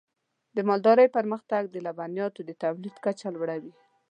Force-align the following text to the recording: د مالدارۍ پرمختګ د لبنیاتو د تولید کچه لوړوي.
د 0.55 0.57
مالدارۍ 0.69 1.07
پرمختګ 1.17 1.63
د 1.69 1.75
لبنیاتو 1.85 2.41
د 2.45 2.51
تولید 2.63 2.95
کچه 3.05 3.27
لوړوي. 3.35 3.73